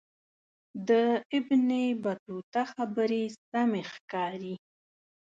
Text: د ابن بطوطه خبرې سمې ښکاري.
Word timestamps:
د 0.87 0.89
ابن 1.37 1.69
بطوطه 2.03 2.61
خبرې 2.73 3.23
سمې 3.49 3.81
ښکاري. 3.91 4.55